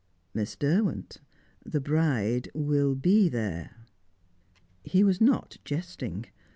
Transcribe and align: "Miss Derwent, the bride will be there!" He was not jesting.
"Miss 0.33 0.55
Derwent, 0.55 1.17
the 1.63 1.79
bride 1.79 2.49
will 2.55 2.95
be 2.95 3.29
there!" 3.29 3.85
He 4.83 5.03
was 5.03 5.21
not 5.21 5.57
jesting. 5.63 6.25